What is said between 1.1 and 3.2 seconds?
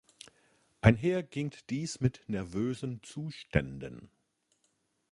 ging dies mit nervösen